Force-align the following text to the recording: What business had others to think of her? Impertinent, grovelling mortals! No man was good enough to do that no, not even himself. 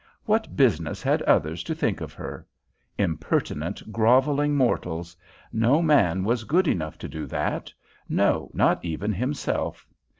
What 0.25 0.55
business 0.55 1.03
had 1.03 1.21
others 1.29 1.61
to 1.61 1.75
think 1.75 2.01
of 2.01 2.11
her? 2.13 2.47
Impertinent, 2.97 3.91
grovelling 3.91 4.55
mortals! 4.55 5.15
No 5.53 5.79
man 5.83 6.23
was 6.23 6.43
good 6.43 6.67
enough 6.67 6.97
to 6.97 7.07
do 7.07 7.27
that 7.27 7.71
no, 8.09 8.49
not 8.51 8.83
even 8.83 9.13
himself. 9.13 9.85